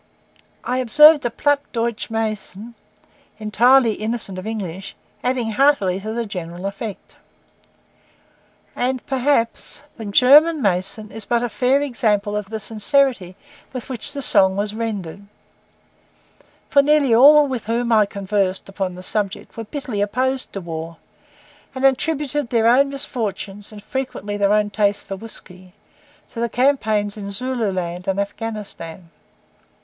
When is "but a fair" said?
11.25-11.83